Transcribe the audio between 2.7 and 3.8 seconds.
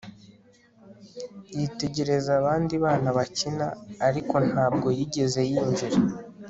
bana bakina,